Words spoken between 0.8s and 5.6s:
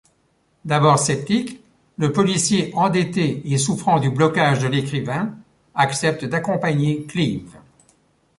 sceptique, le policier, endetté et souffrant du blocage de l'écrivain,